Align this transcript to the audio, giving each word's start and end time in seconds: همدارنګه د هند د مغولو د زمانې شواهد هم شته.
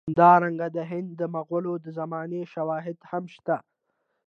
همدارنګه 0.07 0.67
د 0.75 0.79
هند 0.91 1.09
د 1.19 1.21
مغولو 1.35 1.73
د 1.85 1.87
زمانې 1.97 2.41
شواهد 2.53 2.97
هم 3.09 3.23
شته. 3.35 3.57